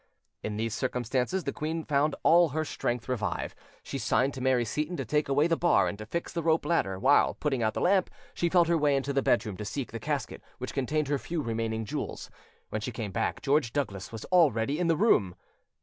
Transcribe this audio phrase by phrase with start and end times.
[0.41, 3.53] In these circumstances the queen found all her strength revive:
[3.83, 6.65] she signed to Mary Seyton to take away the bar and to fix the rope
[6.65, 9.91] ladder, while, putting out the lamp, she felt her way into the bedroom to seek
[9.91, 12.31] the casket which contained her few remaining jewels.
[12.69, 15.35] When she came back, George Douglas was already in the room.